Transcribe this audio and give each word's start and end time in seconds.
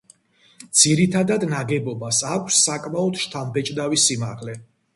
ძირითად 0.83 1.45
ნაგებობას 1.51 2.23
აქვს 2.31 2.63
საკმაოდ 2.71 3.23
შთამბეჭდავი 3.27 4.05
სიმაღლე. 4.09 4.61